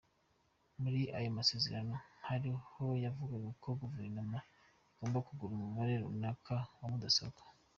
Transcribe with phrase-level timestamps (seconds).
[0.81, 1.95] Muri ayo masezerano,
[2.27, 4.37] hari aho yavugaga ko guverinoma
[4.91, 7.41] igomba kugura umubare runaka wa mudasobwa.